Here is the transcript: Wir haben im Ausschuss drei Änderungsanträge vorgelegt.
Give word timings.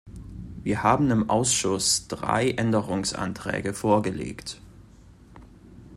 Wir 0.63 0.81
haben 0.81 1.11
im 1.11 1.29
Ausschuss 1.29 2.07
drei 2.07 2.49
Änderungsanträge 2.49 3.71
vorgelegt. 3.75 4.59